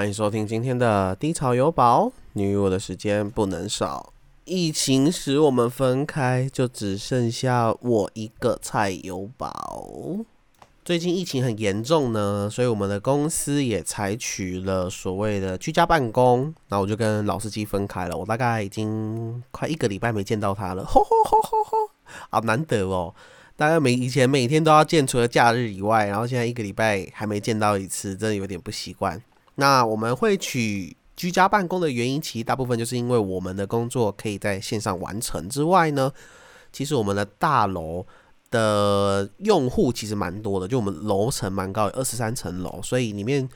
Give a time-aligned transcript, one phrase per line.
[0.00, 4.14] 欢迎收听今天的低潮有宝，你与我的时间不能少。
[4.46, 9.90] 疫情使我们分开，就只剩下我一个菜有宝。
[10.82, 16.54] 最近疫情很严重呢，所以我们的公司也采取了所谓的居家办公。
[16.68, 21.76] 那我就跟老司机分开了，我大概已经快一个礼拜没见到他了，吼吼吼吼吼，
[22.30, 23.14] 好难得哦。
[23.54, 29.22] 大概每以前每天都要见，除了假日以外，然后现在一个礼拜还没见到一次，真的有点不习惯。
[29.60, 36.10] 那我们会取居家办公的原因，其实大部分就是因为我们的工作可以在线上完成之外呢，
[36.72, 38.06] 其实我们的大楼
[38.50, 43.46] 的用户其实蛮多的，就我们楼层蛮高，有二十三层楼，所以里面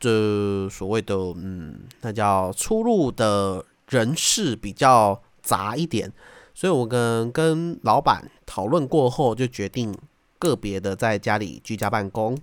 [0.00, 6.12] 的所谓的嗯，那叫出入的人士比较杂一点。
[6.52, 9.96] 所以我跟跟老板讨论过后，就决定
[10.40, 12.36] 个别的在家里居家办公。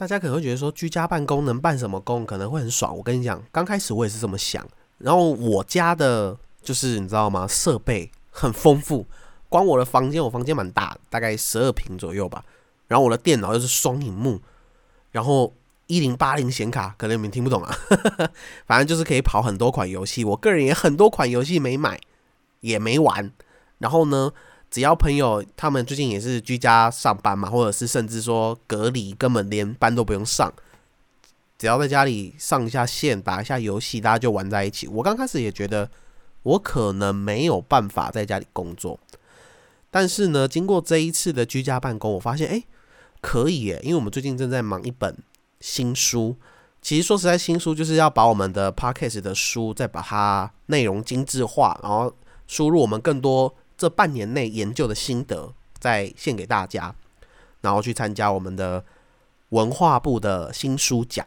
[0.00, 2.96] 大家可能会觉得说，居家办公能办什么工，可能会很爽。
[2.96, 4.66] 我跟你讲，刚开始我也是这么想。
[4.96, 7.46] 然后我家的就是你知道吗？
[7.46, 9.04] 设备很丰富，
[9.50, 12.42] 光我的房间，我房间蛮大，大概十二平左右吧。
[12.88, 14.40] 然后我的电脑又是双荧幕，
[15.10, 15.52] 然后
[15.86, 17.78] 一零八零显卡，可能你们听不懂啊。
[18.64, 20.24] 反正就是可以跑很多款游戏。
[20.24, 22.00] 我个人也很多款游戏没买。
[22.60, 23.32] 也没玩，
[23.78, 24.32] 然后呢，
[24.70, 30.52] 只要朋友他们最近也是居家上班嘛，或者是甚至说隔离，根本连班都不用上，
[31.58, 34.86] 只要在家里上一下线，打一下游戏，大家就玩在一起。
[34.86, 35.90] 我刚开始也觉得
[36.44, 39.00] 我可能没有办法在家里工作，
[39.90, 42.62] 但是呢，经过这一次的居家办公，我发现哎，
[43.20, 45.16] 可以耶，因为我们最近正在忙一本
[45.60, 46.36] 新书。
[46.80, 52.14] 其实说实在，新书就是要把我们的 podcast 的书再把它内容精致化，然后。
[52.52, 56.94] 输入我们更多这半年内研究的心得，再献给大家，
[57.62, 58.84] 然后去参加我们的
[59.48, 61.26] 文化部的新书奖。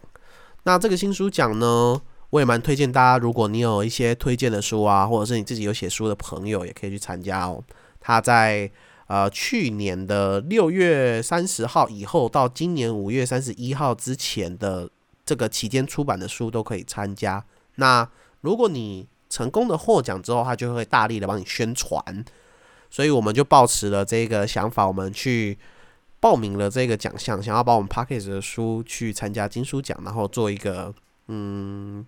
[0.62, 2.00] 那这个新书奖呢，
[2.30, 7.64] 我也蛮推荐大家，如果你有一些推荐的书啊，或者是你自己有写书的朋友，也可以去参加哦。
[8.00, 8.70] 他在
[9.08, 14.88] 呃去年的六月三十号以后到今年五月三十一号之前的
[15.26, 17.44] 这个期间出版的书都可以参加。
[17.78, 18.08] 那
[18.42, 22.24] 如果你成功的获奖之后，他就会大力的帮你宣传，
[22.94, 25.58] 所以我们就抱持了这个想法，我们去
[26.20, 30.94] 报名了这个奖项，想要把我们 p a c k a g e 的书去参加金书奖，然后做一个
[31.26, 32.06] 嗯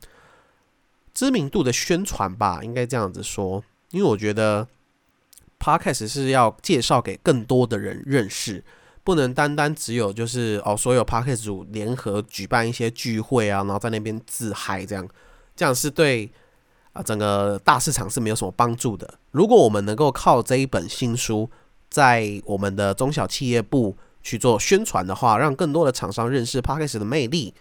[1.12, 4.68] 知名度的宣传吧，应该这样子说，因为我觉得
[5.58, 8.64] p a c k a g e 是要介绍给更多的人认识，
[9.04, 15.10] 不能单单只有就是哦，所有 p a c k a g e 组联合举办一些聚会啊，然后在那边自嗨，这样
[15.56, 16.30] 这样是对。
[16.96, 19.16] 啊，整个大市场是没有什么帮助的。
[19.32, 21.50] 如果我们能够靠这一本新书，
[21.90, 27.54] 在我们的中小企业部去做宣传的话，让更多的厂商认识 p a c k a g e 的魅力，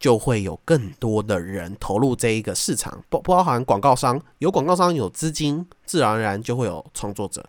[0.00, 3.04] 就会有更多的人投入这一个市场。
[3.08, 7.44] 包包含广告商，有广告商有资金，自然而然就会有创作者。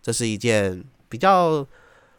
[0.00, 1.66] 这是一件比较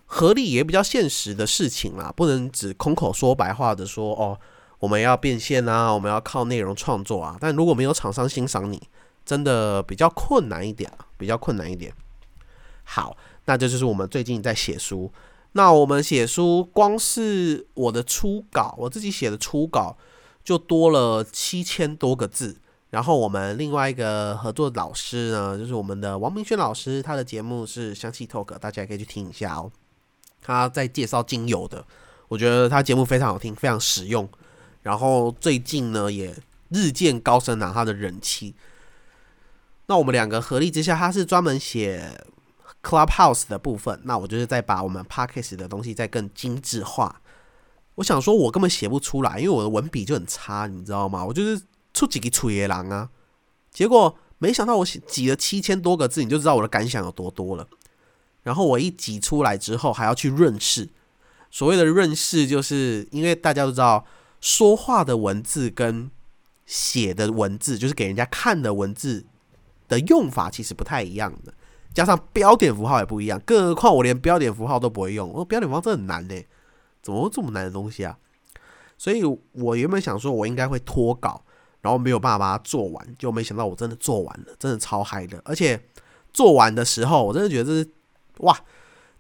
[0.06, 4.38] 合理也比较现实的事情啦，不能只空口说白话的说哦。
[4.80, 8.82] 我们要变现啊，我们要靠内容创作啊，但如果没有厂商欣赏你，
[9.26, 11.94] 真的比较困难一点比较困难一点。
[12.84, 15.12] 好，那这就是我们最近在写书。
[15.54, 19.98] 那我们写书，光是我的初稿，我自己写的初稿
[20.44, 22.58] 就多了七千多个字。
[22.92, 29.72] 然后我们另外一个合作老师呢，就是我们的王明轩老师，他的节目是香气 Talk，大家也可以去听一下哦。
[30.42, 31.84] 他在介绍精油的，
[32.30, 34.30] 我觉得他节目非常好听，非常实用。
[34.88, 36.34] 然后最近呢，也
[36.70, 38.56] 日渐高升拿他的人气。
[39.88, 42.10] 那我们两个合力之下，他是专门写
[42.82, 47.22] Clubhouse 的部分，那我就是在把我们 Podcast 的东西再更精致化。
[47.96, 51.26] 我想说，我根本写不出来，因为我的文笔就很差，你知道吗？
[51.26, 51.62] 我就是
[51.94, 53.10] 出几个楚野狼啊。
[53.70, 57.68] 结果没想到我写挤了七千多个字，你就知道我的感想有多多了。
[58.44, 60.88] 然后我一挤出来之后，还要去润饰。
[61.52, 64.06] 所谓的润饰，就是因为大家都知道。
[64.40, 66.12] 说话的文字跟
[66.66, 69.26] 写的文字，就是给人家看的文字
[69.88, 71.54] 的用法，其实不太一样的。
[71.94, 75.30] 加上标点符号也不一样，更何况我连标点符号都不会用。
[75.30, 76.44] 我标点符号真的很难呢，
[77.02, 78.18] 怎么会这么难的东西啊？
[78.98, 79.24] 所以
[79.54, 81.44] 我原本想说，我应该会脱稿，
[81.82, 85.42] 然后没有办法把它做完，就没想到我真的做完了，真的超嗨的。
[85.46, 85.82] 而且
[86.34, 87.90] 做完的时候，我真的觉得这是
[88.40, 88.60] 哇，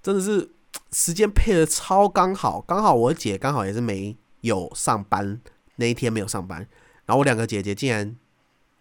[0.03, 0.51] 真的是
[0.91, 4.15] 时间配的超刚好，刚好我姐刚好也是没。
[4.41, 5.39] 有上班
[5.77, 6.59] 那一天没有上班，
[7.05, 8.15] 然后我两个姐姐竟然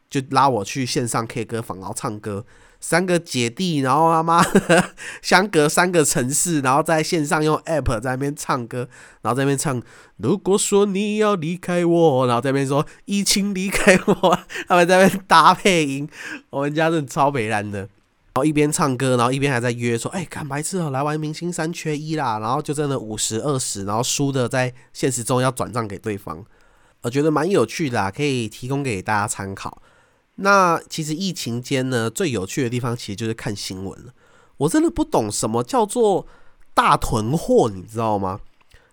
[0.08, 2.44] 就拉我去线上 K 歌房，然后唱歌。
[2.78, 4.44] 三个姐弟，然后他妈
[5.22, 8.88] 相隔三个城市，然后在线上用 App 在那边唱歌，
[9.22, 9.82] 然后在那边唱。
[10.18, 14.38] 如果说你要离开我，然后在那边说疫情离开我，
[14.68, 16.08] 他们在那边搭配音。
[16.50, 17.88] 我们家真的超美男的，
[18.36, 26.44] 然后一边唱歌，然后一边还在约说：“哎，干白痴哦，来玩明星三缺一啦！”然后就真的五十二十，然后输的在现实中要转账给对方。
[27.00, 29.80] 我觉得蛮有趣的，可以提供给大家参考。
[30.34, 34.12] 那其实疫情间呢，最有趣的地方其实就是看新闻了。
[34.58, 36.26] 我真的不懂什么叫做
[36.74, 38.40] 大囤货，你知道吗？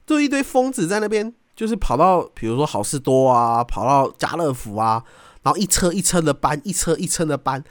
[0.07, 5.03] 就一堆疯子在那边，就是跑到比如说好事多啊，跑到家乐福啊，
[5.41, 7.61] 然后一车一车的搬，一车一车的搬。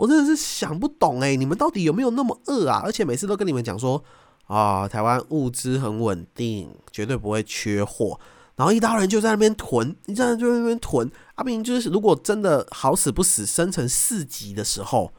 [0.00, 2.80] 我真的是想不懂哎，你们到底有没有那么饿啊？
[2.82, 4.02] 而且每次都跟你们讲说
[4.46, 8.18] 啊，台湾物资很稳定，绝对不会缺货。
[8.56, 11.10] 然后一大人就在那边囤，一大人就在那边囤。
[11.34, 15.12] 阿明就是，如果真的好死不死生成四级的时候，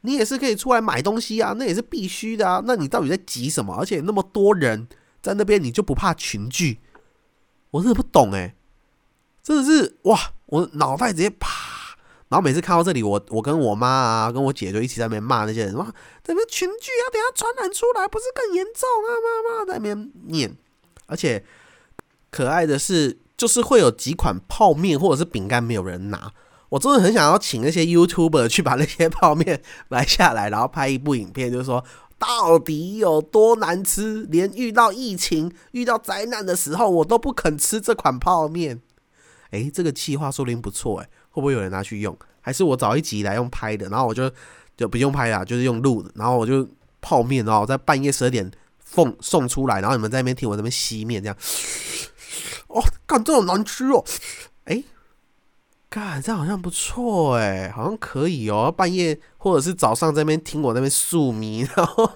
[0.00, 2.60] 你也是可以出来买东西啊，那也是必须的啊。
[2.66, 3.76] 那你到底在急什么？
[3.76, 4.88] 而且那么多人
[5.22, 6.80] 在那边，你就不怕群聚？
[7.70, 8.56] 我真的不懂哎，
[9.40, 11.79] 真的是哇，我脑袋直接啪。
[12.30, 15.92] 然后每次看到这里，我我跟我妈啊，跟我姐就一起在那边骂那些人，哇，
[16.24, 19.08] 怎么群聚啊，等下传染出来不是更严重啊？
[19.20, 20.56] 妈妈在那边念，
[21.06, 21.44] 而且。
[22.32, 26.30] 可爱的是，就是会有几款泡面或者是饼干没有人拿，
[26.68, 31.84] 我真的很想要请那些 YouTuber 去把那些泡面买下来，然后拍一部影片，就是说
[32.20, 38.80] 到底有多难吃，连遇到疫情、遇到灾难的时候，我都不肯吃这款泡面。
[39.50, 42.16] 诶，这个计划说不定不错，诶，会不会有人拿去用？
[42.40, 44.30] 还是我找一集来用拍的，然后我就
[44.76, 46.66] 就不用拍啦，就是用录的，然后我就
[47.00, 48.50] 泡面然后，在半夜十二点
[48.84, 51.36] 送送出来，然后你们在那边听我这边吸面这样。
[52.68, 54.04] 哦，干这种难吃哦！
[54.64, 54.84] 哎，
[55.88, 58.70] 干这好像不错哎，好像可以哦。
[58.70, 62.10] 半夜或者是早上在那边听我那边宿迷，然后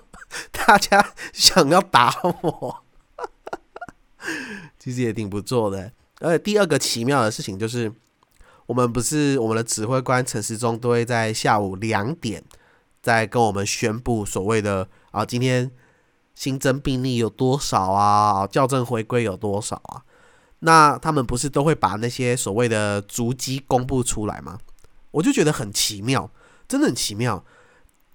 [0.53, 2.85] 大家想要打我，
[4.79, 5.93] 其实也挺不错的。
[6.21, 7.93] 而且第二个奇妙的事情就是，
[8.67, 12.43] 我们不是我们的指挥官陈时中都会在下午两点
[13.03, 15.71] 在跟我们宣布所谓的啊，今天
[16.35, 20.03] 新增病例有多少啊，校正回归有多少啊？
[20.61, 24.59] 那他们不是都会把那些所谓的足迹公布出来吗？
[25.11, 26.31] 我就觉得很奇妙，
[26.67, 27.45] 真的很奇妙。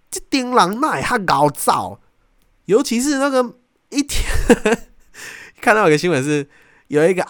[0.10, 2.02] 这丁郎奈他搞造，
[2.66, 3.58] 尤其是那个
[3.90, 4.26] 一天
[5.62, 6.50] 看到有个新闻是
[6.88, 7.24] 有一个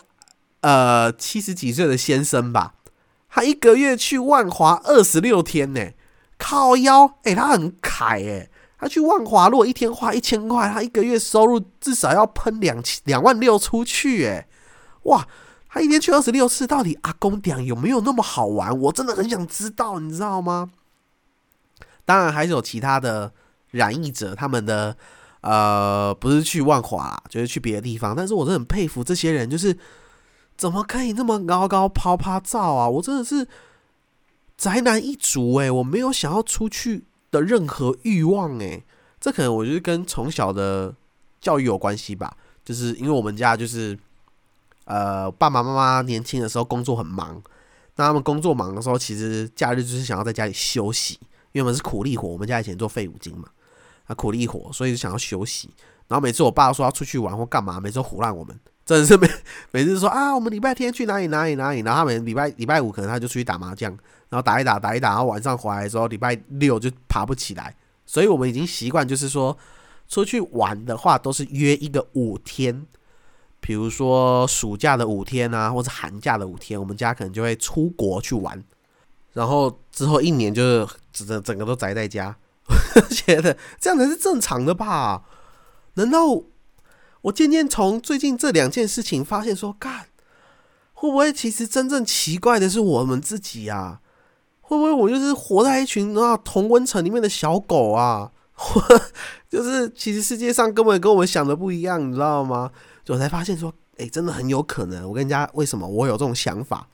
[0.62, 2.75] 呃七十几岁的先生吧，
[3.30, 5.92] 他一个月去万华二十六天呢，
[6.38, 8.50] 靠腰哎，他很凯哎，
[8.80, 14.48] 他去万华如果一天花一千块，他一个月收入至少要喷两千两万六出去哎。
[15.04, 15.28] 哇，
[15.70, 18.78] 他一天去二十六次，到底阿公点有没有那么好玩？
[18.81, 20.72] 我真的很想知道，你知道吗？
[22.06, 23.31] 当然还是有其他的
[23.72, 24.98] 染疫者，他们的
[25.42, 28.16] 呃不是去万华，就是去别的地方。
[28.16, 29.78] 但是我真的很佩服这些人，就是
[30.59, 32.89] 怎么可以那么高高抛拍照啊？
[32.89, 33.47] 我真的是
[34.57, 38.83] 宅男一族诶，我没有想要出去的任何欲望诶。
[39.19, 40.94] 这可能我觉得跟从小的
[41.39, 42.35] 教育有关系吧，
[42.65, 43.97] 就是因为我们家就是。
[44.85, 47.39] 呃，爸爸妈妈年轻的时候工作很忙，
[47.95, 51.19] 那他们工作忙的时候，其实假日就是想要在家里休息，
[51.51, 53.47] 因为我们是苦力活，我们家以前做废五金嘛，
[54.07, 55.69] 啊苦力活，所以就想要休息。
[56.07, 58.59] 然后每次我爸说要出去玩或干嘛，每次都胡乱我们，
[58.90, 59.30] 真的是每
[59.69, 63.92] 每次说啊，我们礼拜天去哪里哪里哪里，然后他们礼拜礼拜五可能他就出去打麻将，
[64.30, 69.56] 然后打一打打一打，然后晚上回来之后，礼拜六就爬不起来，所以我们已经习惯就是说
[70.08, 72.88] 出去玩的话都是约一个五天。
[73.60, 78.64] 比如说暑假的五天啊，或者寒假的五天，我们家可能就会出国去玩，
[79.34, 82.36] 然后之后一年就是整整个都宅在家。
[83.12, 85.24] 觉得这样才是正常的吧？
[85.94, 86.19] 难 道
[87.21, 90.07] 我渐渐从最近这两件事情发现说，干
[90.94, 94.02] 会不会其实真正奇怪的是我们自己啊？
[94.61, 98.31] 会不会我就是活在一群啊同温层里面的小狗啊？
[99.49, 102.71] 就是其实世界上根本跟我们想的不一样，你知道吗？
[103.07, 105.07] 我才发现说，哎，真的很有可能。
[105.07, 106.88] 我跟人家为什么我有这种想法？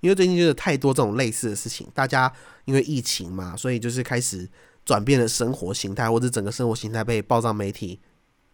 [0.00, 2.32] 因为最近就是太多这种类似的事情，大家
[2.64, 4.48] 因为疫情嘛，所以就是开始
[4.84, 8.00] 转变了生活形态，或者整个生活形态被报章媒体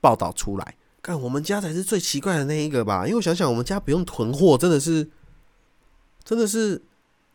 [0.00, 0.74] 报道出来。
[1.02, 3.04] 看我们家才是最奇怪的那一个吧？
[3.04, 5.08] 因为我想想，我们家不用囤货，真的是，
[6.24, 6.82] 真的是，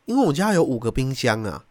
[0.05, 1.65] 因为我们家有五个冰箱啊。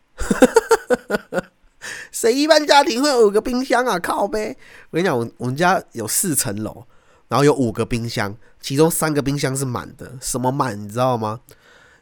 [2.11, 3.99] 谁一般家庭会有五个冰箱啊？
[3.99, 4.57] 靠呗！
[4.91, 6.85] 我跟你讲，我我们家有四层楼。
[7.29, 10.13] 然后有五个冰箱，其中三个冰箱是满的。
[10.21, 10.79] 什么满？
[10.79, 11.41] 你知道吗？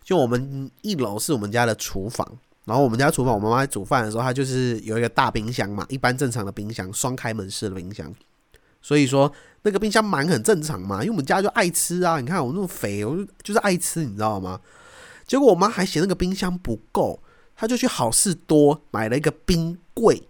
[0.02, 2.26] 就我们一楼是我们家的厨房，
[2.64, 8.12] 然后我们家厨房我妈妈煮饭的时候，它就是有一个大冰箱嘛，一般正常的冰箱，双开门式的冰箱。
[8.82, 9.30] 所以说
[9.62, 12.18] 那个冰箱满很正常嘛，因为我们家就爱吃啊。
[12.18, 14.60] 你看我那么肥，我就就是爱吃，你知道吗？
[15.26, 17.22] 结果我妈还嫌那个冰箱不够，
[17.54, 20.22] 她就去好事多买了一个冰柜，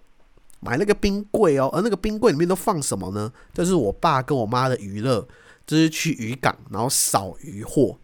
[0.58, 1.70] 买了个冰柜哦。
[1.72, 3.32] 而那个冰柜里面都放什么呢？
[3.54, 5.26] 就是我爸跟我妈的娱乐，
[5.64, 7.98] 就是去渔港然后扫渔货，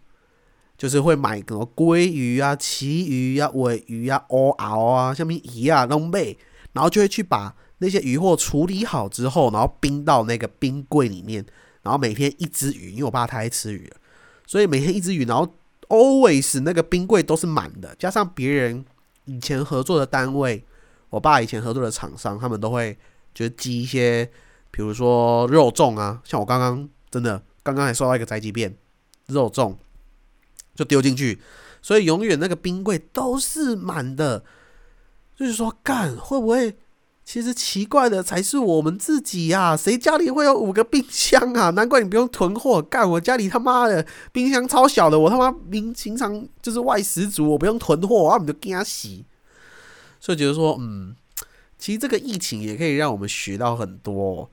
[0.77, 6.37] 就是会买什么鲑鱼啊、旗鱼啊、尾鱼啊、欧鳌啊、下面鱼啊、龙贝，
[6.71, 7.53] 然后就会去把。
[7.79, 11.45] 那些鱼货处理好之后，然后冰到那个冰柜里面，
[11.83, 13.97] 然后每天一只鱼，因为我爸太爱吃鱼了，
[14.45, 15.55] 所以每天一只鱼，然后
[15.89, 17.95] always 那个冰柜都是满的。
[17.99, 18.83] 加上别人
[19.25, 20.63] 以前合作的单位，
[21.09, 22.97] 我爸以前合作的厂商，他们都会
[23.33, 24.25] 就是寄一些，
[24.71, 28.75] 比如说肉粽啊，像我刚刚真的刚刚还收到一个宅急便
[29.27, 29.75] 肉粽，
[30.73, 31.39] 就丢进去，
[31.81, 34.43] 所以永远那个冰柜都是满的。
[35.35, 36.75] 就是说，干会不会？
[37.27, 41.71] 其实奇怪的才是我们自己呀，谁家里会有五个冰箱啊？
[41.75, 49.25] 难怪你不用囤货，干我家里他妈的冰箱超小的，我他妈平平常就是外食族，我不用囤货，我们就给他洗。
[50.21, 51.17] 所以觉得说，嗯，
[51.77, 54.49] 其实这个疫情也可以让我们学到很多，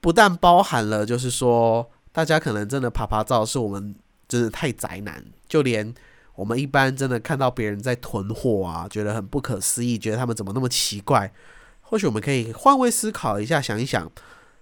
[0.00, 3.96] 不但包含了就是说，大家可能真的爬爬照是我们
[4.28, 5.92] 真的太宅男，就连。
[6.38, 11.32] 我们一般真的看到别人在囤货啊，觉得很不可思议，觉得他们怎么那么奇怪？
[11.80, 14.08] 或许我们可以换位思考一下，想一想，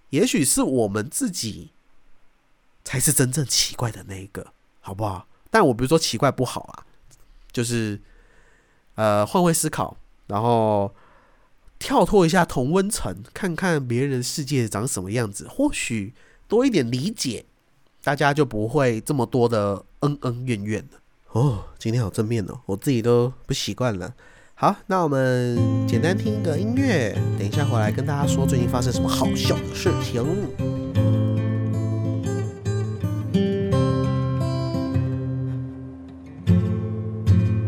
[0.08, 1.72] 也许是我们自己
[2.82, 5.28] 才是真正奇怪的那一个，好不好？
[5.50, 6.86] 但我不是说奇怪不好啊，
[7.52, 8.00] 就是
[8.94, 10.94] 呃换位思考，然后
[11.78, 16.14] 跳脱一下同温层，看看别人世界长什么样子，或许
[16.48, 17.44] 多一点理解，
[18.02, 21.00] 大家就不会这么多的恩恩怨怨了。
[21.32, 24.14] 哦，今天好正面哦，我自己都不习惯了。
[24.54, 30.22] 好，那我们简单听一个音乐，等一下回来跟大家说最近发生什么好笑的事情。
[30.22, 30.26] 舞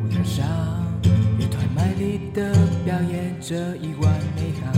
[0.08, 0.46] 台上，
[1.38, 2.50] 乐团卖力的
[2.86, 4.72] 表演着一万美好。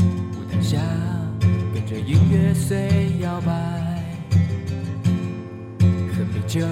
[0.00, 0.02] 舞
[0.50, 0.80] 台下，
[1.72, 3.54] 跟着音乐随摇摆，
[5.80, 6.66] 喝杯酒。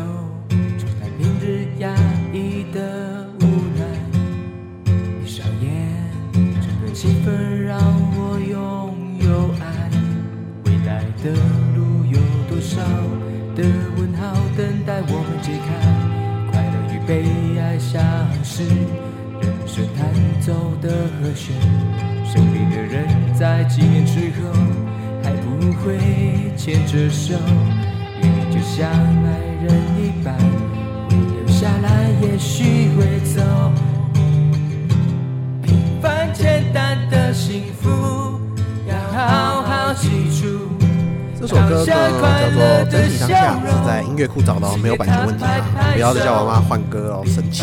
[17.07, 18.03] 快乐与悲哀像
[18.43, 21.55] 是人生弹奏的和弦，
[22.25, 24.53] 生病的人在几年之后
[25.23, 25.99] 还不会
[26.57, 27.35] 牵着手，
[28.21, 30.37] 你就像爱人一般。
[31.09, 33.41] 留下来也许会走。
[35.63, 37.86] 平凡简单的幸福，
[41.47, 45.93] 这首歌呢叫做《珍惜当下》，是在音乐库找到，没有版权问题啊！
[45.95, 47.63] 不要再叫我妈换歌哦，生气。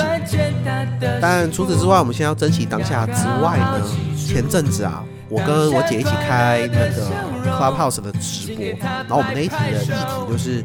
[1.19, 3.81] 但除此之外，我们现在要珍惜当下之外呢，
[4.15, 7.11] 前阵子啊，我跟我姐一起开那个
[7.59, 10.63] Clubhouse 的直播，然后我们那一题的议题就是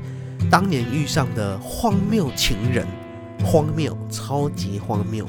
[0.48, 2.86] 当年遇上的荒谬情人。
[3.44, 5.24] 荒谬，超级荒谬。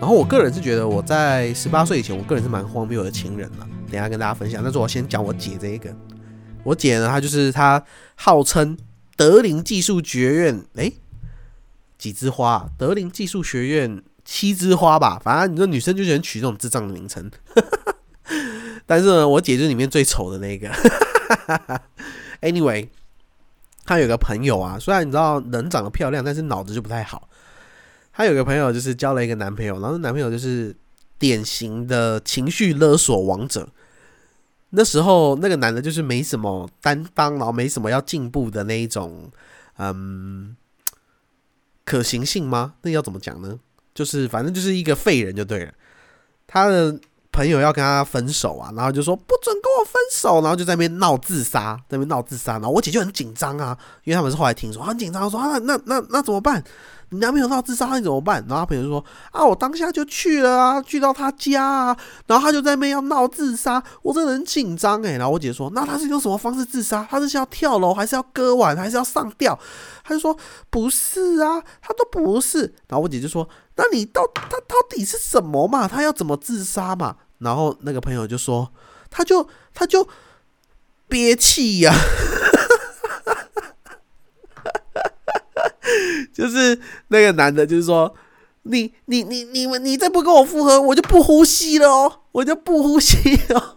[0.00, 3.66] 然后我个人是觉得，我在十八岁以前，我个人是蛮荒谬的情人了。
[3.90, 4.60] 等下跟大家分享。
[4.62, 5.88] 但是我先讲我姐这一个。
[6.66, 7.82] 我姐呢，她就是她
[8.14, 8.76] 号称
[9.16, 10.92] 德林技术学院，哎，
[11.96, 12.68] 几枝花？
[12.76, 15.18] 德林技术学院七枝花吧。
[15.22, 17.30] 反正你说女生就喜欢取这种智障的名称。
[18.84, 20.70] 但是呢，我姐就是里面最丑的那个。
[22.42, 22.88] Anyway。
[23.88, 27.28] 她有个朋友啊，虽然你知道人长得漂亮，但是脑子就不太好。
[28.12, 30.74] 她有个朋友就是交了一个男朋友，然后男朋友就是
[31.20, 33.68] 典型的情绪勒索王者。
[34.76, 39.32] 那时候那个男的就是没什么担当，然后没什么要进步的那一种，
[39.78, 40.54] 嗯，
[41.84, 42.74] 可行性吗？
[42.82, 43.58] 那要怎么讲呢？
[43.94, 45.74] 就是反正就是一个废人就对了。
[46.46, 47.00] 他的。
[47.36, 56.64] 朋友要跟他分手啊，然后就说不准跟我分手，然后就在那边闹自杀，在那边闹自杀，然后我姐就很紧张啊，因为他们是后来听说很紧张，说啊那那那怎么办？
[57.10, 58.44] 你男朋友闹自杀你怎么办？
[58.48, 67.06] 然后他朋友就说啊我当下就去了啊，去到他家啊，然后他就在那边要闹自杀，我真的很紧张哎，然后我姐说那他是用什么方式自杀？
[67.10, 69.56] 他是要跳楼还是要割腕还是要上吊？
[70.02, 70.34] 他就说
[70.70, 72.62] 不是啊，他都不是。
[72.88, 75.86] 然后我姐就说那你到他到底是什么嘛？
[75.86, 77.16] 他要怎么自杀嘛？
[77.38, 78.72] 然后那个朋友就说，
[79.10, 80.08] 他就他就
[81.08, 81.92] 憋气呀，
[86.32, 88.14] 就是那个男的，就是说，
[88.62, 93.75] 你你你你们你再不跟我复合，我就不呼吸了哦，我就不呼吸哦。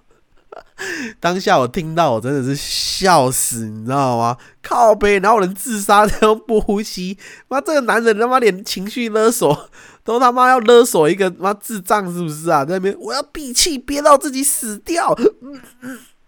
[1.19, 4.37] 当下我听到，我真的是笑死，你知道吗？
[4.61, 7.17] 靠背，然后人自杀都不呼吸，
[7.47, 9.69] 妈，这个男人他妈连情绪勒索
[10.03, 12.63] 都他妈要勒索一个妈智障是不是啊？
[12.63, 15.15] 在那边我要闭气憋到自己死掉，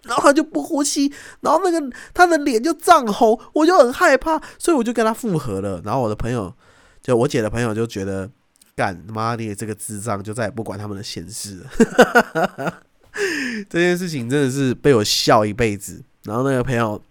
[0.03, 5.81] 然后他就不呼吸，然后那个他的脸就涨红，我就很害怕，所以我就跟他复合了。
[5.83, 6.53] 然后我的朋友，
[7.01, 8.29] 就我姐的朋友就觉得，
[8.75, 12.73] 干妈你这个智障，就再也不管他们的闲事了。
[13.69, 16.03] 这件事情真的是被我笑一辈子。
[16.23, 17.01] 然后那个朋友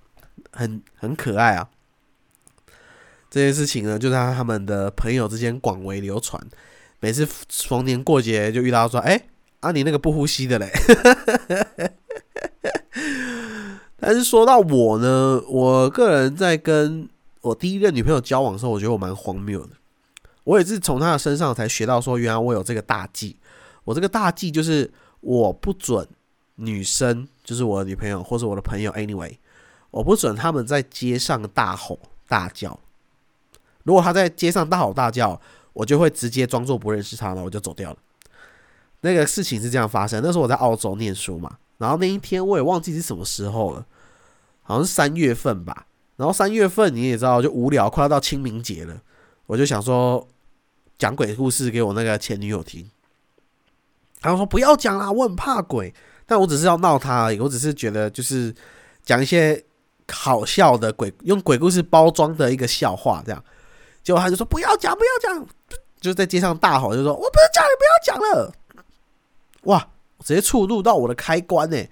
[0.52, 1.68] 很很可爱啊。
[3.28, 6.40] 这件事情呢，就在他们的朋友之间广为流传。
[7.00, 9.20] 每次逢年过节就遇到说：“哎，
[9.60, 10.70] 啊你那个不呼吸的嘞。”
[13.98, 17.08] 但是说到我呢，我个人在跟
[17.40, 19.70] 我第一任女朋友交往的时候，我觉得我蛮荒谬的。
[20.44, 23.36] 我也是从她的身上才学到说，原来我有这个大忌。
[23.84, 24.90] 我这个大忌就是。
[25.20, 26.06] 我不准
[26.56, 29.36] 女生，就是我的女朋友或者我的朋友，anyway，
[29.90, 31.98] 我不准他们在街上大吼
[32.28, 32.78] 大叫。
[33.82, 35.40] 如果他在街上大吼大叫，
[35.72, 37.96] 我就会直接装作不认识他了，我就走掉了。
[39.00, 43.86] 那个事情是这样发生，那时候我在澳洲念书嘛，然后那一天我也忘记是什么时候了，
[44.62, 45.86] 好像是三月份吧。
[46.16, 49.00] 然后三月份你也知道，就无聊，快要到清明节了，
[49.46, 50.28] 我就想说
[50.98, 52.90] 讲鬼故事给我那个前女友听。
[54.20, 55.94] 他说：“不要讲啦，我很怕鬼。
[56.26, 57.40] 但我只是要闹他而已。
[57.40, 58.54] 我只是觉得，就是
[59.02, 59.64] 讲一些
[60.12, 63.44] 好笑的鬼，用鬼故事包装的一个笑话，这样。
[64.02, 65.46] 结果他就说：不要讲，不要讲，
[66.00, 68.52] 就在街上大吼，就说：我不是讲你不要讲了。
[69.62, 69.88] 哇！
[70.22, 71.82] 直接触怒到我的开关呢。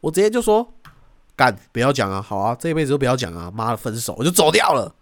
[0.00, 0.74] 我直接就说：
[1.36, 2.20] 干，不要讲啊！
[2.20, 3.50] 好啊，这一辈子都不要讲啊！
[3.54, 4.94] 妈的，分手，我就走掉了。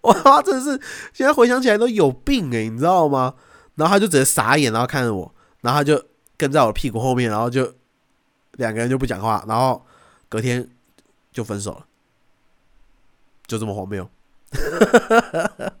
[0.00, 0.80] 我他妈真的是，
[1.12, 3.34] 现在回想起来都有病哎，你知道吗？”
[3.74, 6.02] 然后他就直接傻眼，然后看着我，然后他就
[6.36, 7.72] 跟在我屁股后面，然后就
[8.52, 9.84] 两个人就不讲话，然后
[10.28, 10.68] 隔天
[11.32, 11.86] 就分手了，
[13.46, 14.08] 就这么荒谬。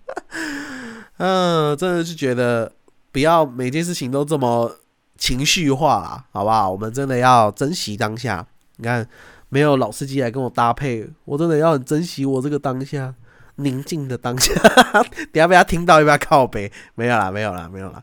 [1.18, 2.72] 嗯，真的是觉得
[3.12, 4.78] 不要每件事情都这么
[5.18, 6.70] 情绪化啦，好不好？
[6.70, 8.46] 我们真的要珍惜当下。
[8.76, 9.06] 你看，
[9.50, 13.14] 没有老司机来跟我搭配，我真的要很珍惜我这个当下。
[13.62, 14.52] 宁静的当下，
[15.32, 16.70] 等下被他听到，要不要靠背？
[16.94, 18.02] 没有啦，没有啦，没有啦。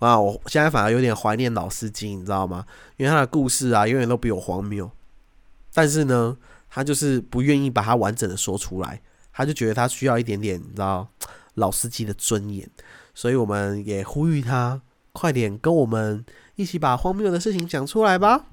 [0.00, 2.64] 哇，我现在反而有点怀念老司机，你知道吗？
[2.96, 4.90] 因为他的故事啊，永远都比我荒谬。
[5.72, 6.36] 但是呢，
[6.68, 9.00] 他就是不愿意把它完整的说出来，
[9.32, 11.06] 他就觉得他需要一点点，你知道，
[11.54, 12.68] 老司机的尊严。
[13.14, 14.80] 所以我们也呼吁他，
[15.12, 16.24] 快点跟我们
[16.56, 18.46] 一起把荒谬的事情讲出来吧。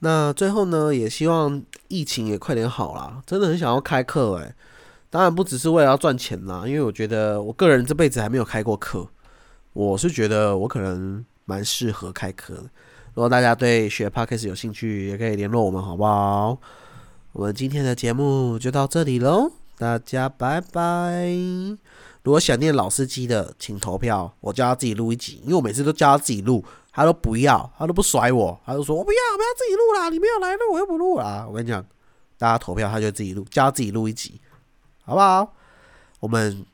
[0.00, 4.54] 那最后呢，也希望疫情也快点好啦，真的很想要开课诶。
[5.10, 9.06] 当然不只是为了要赚钱啦，因为我觉得我个人这辈子还没有开过课，
[9.72, 12.62] 我是觉得我可能蛮适合开课的。
[13.14, 16.56] 如果大家对学 Podcast 有兴趣，也可以联络我们，好不好？
[17.32, 21.28] 我们今天的节目就到这里喽，大家拜拜。
[22.22, 31.44] 如果想念老司机的，请投票，我叫他自己录一集，因为我每次都叫他自己录，他都不要，他都不甩我，他就说我不要，不要自己录啦，你没有来录，我又不录啦。
[31.48, 31.84] 我跟你讲，
[32.38, 34.40] 大家投票，他就自己录，叫他自己录一集。
[35.10, 35.52] 好不好？
[36.20, 36.64] 我们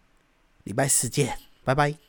[0.64, 2.05] 礼拜四见，拜拜。